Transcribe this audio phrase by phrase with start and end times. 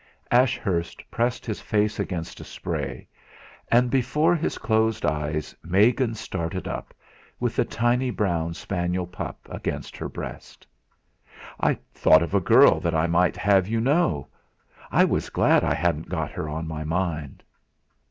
[0.31, 3.07] Ashurst pressed his face against a spray;
[3.71, 6.91] and before his closed eyes Megan started up,
[7.39, 10.65] with the tiny brown spaniel pup against her breast.
[11.59, 14.27] "I thought of a girl that I might have you know.
[14.91, 17.43] I was glad I hadn't got her on my mind!"